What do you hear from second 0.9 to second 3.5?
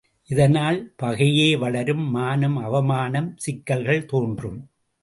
பகையே வளரும், மானம் அவமானச்